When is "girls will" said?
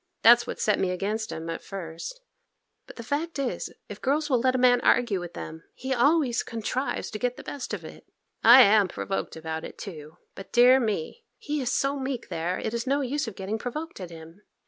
4.01-4.39